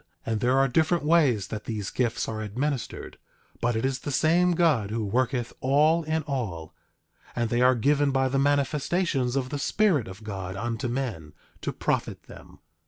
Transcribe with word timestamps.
And 0.25 0.39
there 0.39 0.57
are 0.57 0.67
different 0.67 1.03
ways 1.05 1.49
that 1.49 1.65
these 1.65 1.91
gifts 1.91 2.27
are 2.27 2.41
administered; 2.41 3.19
but 3.61 3.75
it 3.75 3.85
is 3.85 3.99
the 3.99 4.09
same 4.09 4.53
God 4.53 4.89
who 4.89 5.05
worketh 5.05 5.53
all 5.61 6.01
in 6.05 6.23
all; 6.23 6.73
and 7.35 7.51
they 7.51 7.61
are 7.61 7.75
given 7.75 8.09
by 8.09 8.27
the 8.27 8.39
manifestations 8.39 9.35
of 9.35 9.49
the 9.49 9.59
Spirit 9.59 10.07
of 10.07 10.23
God 10.23 10.55
unto 10.55 10.87
men, 10.87 11.33
to 11.61 11.71
profit 11.71 12.23
them. 12.23 12.57